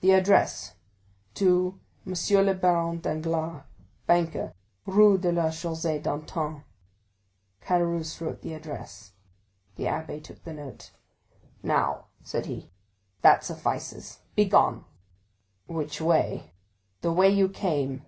[0.00, 0.74] "The address,
[1.34, 3.64] 'To monsieur the Baron Danglars,
[4.06, 4.54] banker,
[4.86, 6.64] Rue de la Chaussée d'Antin.'"
[7.60, 9.12] Caderousse wrote the address.
[9.76, 10.92] The abbé took the note.
[11.62, 12.70] "Now," said he,
[13.20, 14.86] "that suffices—begone!"
[15.66, 16.52] "Which way?"
[17.02, 18.06] "The way you came."